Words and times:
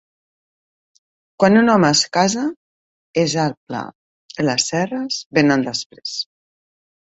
Quan 1.43 1.59
un 1.61 1.69
home 1.73 1.91
es 1.97 2.01
casa, 2.17 2.47
és 3.27 3.37
el 3.45 3.55
pla; 3.69 3.85
les 4.51 4.69
serres 4.75 5.23
vénen 5.41 5.71
després. 5.73 6.19